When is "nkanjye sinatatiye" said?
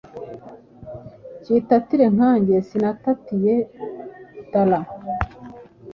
2.15-3.55